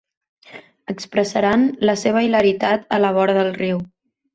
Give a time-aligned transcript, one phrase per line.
[0.93, 3.89] Expressaran la seva hilaritat a la vora del riu.